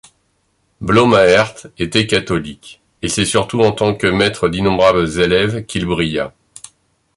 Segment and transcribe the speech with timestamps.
[0.81, 6.33] Bloemaert était catholique, et c'est surtout en tant que maître d’innombrables élèves qu'il brilla.